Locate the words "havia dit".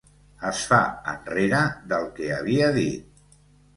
2.39-3.25